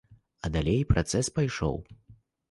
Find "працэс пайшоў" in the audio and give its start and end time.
0.93-1.77